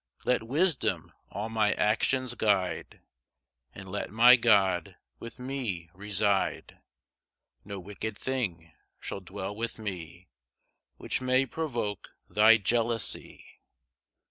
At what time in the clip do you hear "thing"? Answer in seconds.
8.17-8.71